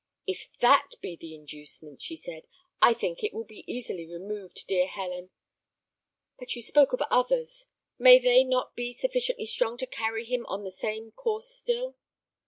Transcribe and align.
"If 0.25 0.49
that 0.61 0.93
be 0.99 1.15
the 1.15 1.35
inducement," 1.35 2.01
she 2.01 2.15
said, 2.15 2.47
"I 2.81 2.91
think 2.95 3.23
it 3.23 3.35
will 3.35 3.43
be 3.43 3.63
easily 3.71 4.07
removed, 4.07 4.65
dear 4.65 4.87
Helen. 4.87 5.29
But 6.39 6.55
you 6.55 6.63
spoke 6.63 6.91
of 6.91 7.03
others; 7.11 7.67
may 7.99 8.17
they 8.17 8.43
not 8.43 8.75
be 8.75 8.95
sufficiently 8.95 9.45
strong 9.45 9.77
to 9.77 9.85
carry 9.85 10.25
him 10.25 10.43
on 10.47 10.61
in 10.61 10.65
the 10.65 10.71
same 10.71 11.11
course 11.11 11.49
still?" 11.49 11.97